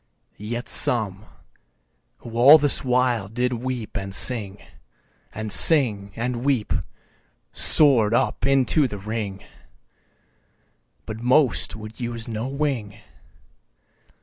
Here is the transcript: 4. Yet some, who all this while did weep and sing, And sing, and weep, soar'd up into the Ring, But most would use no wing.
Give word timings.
4. 0.31 0.47
Yet 0.47 0.67
some, 0.67 1.25
who 2.21 2.31
all 2.35 2.57
this 2.57 2.83
while 2.83 3.27
did 3.29 3.53
weep 3.53 3.95
and 3.95 4.15
sing, 4.15 4.57
And 5.31 5.51
sing, 5.51 6.11
and 6.15 6.43
weep, 6.43 6.73
soar'd 7.53 8.15
up 8.15 8.43
into 8.43 8.87
the 8.87 8.97
Ring, 8.97 9.43
But 11.05 11.19
most 11.21 11.75
would 11.75 11.99
use 11.99 12.27
no 12.27 12.47
wing. 12.47 12.97